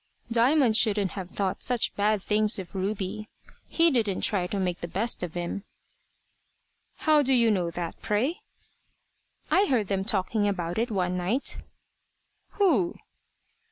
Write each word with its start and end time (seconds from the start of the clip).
Diamond 0.31 0.75
shouldn't 0.77 1.11
have 1.11 1.29
thought 1.29 1.61
such 1.61 1.93
bad 1.93 2.23
things 2.23 2.57
of 2.57 2.73
Ruby. 2.73 3.29
He 3.67 3.91
didn't 3.91 4.21
try 4.21 4.47
to 4.47 4.59
make 4.59 4.79
the 4.79 4.87
best 4.87 5.21
of 5.21 5.35
him." 5.35 5.63
"How 6.95 7.21
do 7.21 7.31
you 7.31 7.51
know 7.51 7.69
that, 7.69 8.01
pray?" 8.01 8.41
"I 9.51 9.67
heard 9.67 9.89
them 9.89 10.03
talking 10.03 10.47
about 10.47 10.79
it 10.79 10.89
one 10.89 11.17
night." 11.17 11.59
"Who?" 12.53 12.95